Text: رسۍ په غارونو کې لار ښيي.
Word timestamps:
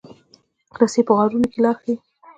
رسۍ 0.79 1.01
په 1.07 1.13
غارونو 1.17 1.47
کې 1.51 1.59
لار 1.63 1.77
ښيي. 1.81 1.95